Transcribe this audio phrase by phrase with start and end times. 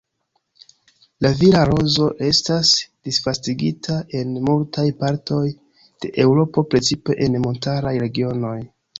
[1.23, 2.71] La vila rozo estas
[3.09, 5.41] disvastigita en multaj partoj
[6.05, 8.57] de Eŭropo precipe en montaraj regionoj.